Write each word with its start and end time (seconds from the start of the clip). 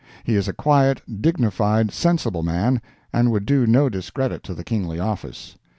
He 0.23 0.33
is 0.35 0.47
a 0.47 0.53
quiet, 0.53 0.99
dignified, 1.21 1.91
sensible 1.91 2.41
man, 2.41 2.81
and 3.13 3.31
would 3.31 3.45
do 3.45 3.67
no 3.67 3.87
discredit 3.87 4.41
to 4.45 4.55
the 4.55 4.63
kingly 4.63 4.99
office. 4.99 5.57